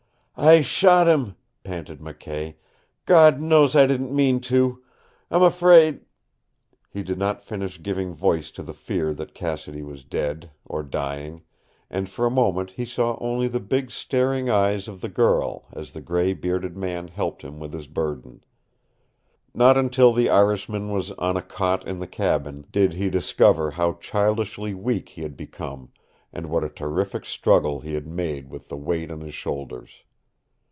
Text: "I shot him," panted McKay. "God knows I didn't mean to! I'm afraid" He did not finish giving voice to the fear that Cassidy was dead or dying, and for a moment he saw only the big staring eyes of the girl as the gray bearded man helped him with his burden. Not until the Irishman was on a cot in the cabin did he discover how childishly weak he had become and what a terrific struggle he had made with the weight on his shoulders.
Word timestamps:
"I 0.43 0.61
shot 0.61 1.07
him," 1.07 1.35
panted 1.63 1.99
McKay. 1.99 2.55
"God 3.05 3.39
knows 3.39 3.75
I 3.75 3.85
didn't 3.85 4.15
mean 4.15 4.39
to! 4.39 4.81
I'm 5.29 5.43
afraid" 5.43 5.99
He 6.93 7.03
did 7.03 7.19
not 7.19 7.45
finish 7.45 7.79
giving 7.83 8.15
voice 8.15 8.49
to 8.51 8.63
the 8.63 8.73
fear 8.73 9.13
that 9.13 9.35
Cassidy 9.35 9.83
was 9.83 10.03
dead 10.03 10.49
or 10.65 10.81
dying, 10.81 11.43
and 11.91 12.09
for 12.09 12.25
a 12.25 12.31
moment 12.31 12.71
he 12.71 12.85
saw 12.85 13.19
only 13.21 13.47
the 13.47 13.59
big 13.59 13.91
staring 13.91 14.49
eyes 14.49 14.87
of 14.87 15.01
the 15.01 15.09
girl 15.09 15.67
as 15.73 15.91
the 15.91 16.01
gray 16.01 16.33
bearded 16.33 16.75
man 16.75 17.09
helped 17.09 17.43
him 17.43 17.59
with 17.59 17.71
his 17.71 17.85
burden. 17.87 18.43
Not 19.53 19.77
until 19.77 20.11
the 20.11 20.29
Irishman 20.31 20.89
was 20.89 21.11
on 21.13 21.37
a 21.37 21.43
cot 21.43 21.87
in 21.87 21.99
the 21.99 22.07
cabin 22.07 22.65
did 22.71 22.93
he 22.93 23.11
discover 23.11 23.69
how 23.69 23.93
childishly 23.95 24.73
weak 24.73 25.09
he 25.09 25.21
had 25.21 25.37
become 25.37 25.91
and 26.33 26.49
what 26.49 26.63
a 26.63 26.69
terrific 26.69 27.25
struggle 27.27 27.81
he 27.81 27.93
had 27.93 28.07
made 28.07 28.49
with 28.49 28.69
the 28.69 28.77
weight 28.77 29.11
on 29.11 29.21
his 29.21 29.35
shoulders. 29.35 30.01